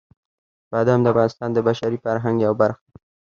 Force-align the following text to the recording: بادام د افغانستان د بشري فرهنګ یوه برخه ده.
بادام 0.71 0.99
د 1.03 1.07
افغانستان 1.13 1.49
د 1.53 1.57
بشري 1.67 1.97
فرهنګ 2.03 2.37
یوه 2.45 2.57
برخه 2.61 2.83
ده. 2.91 2.95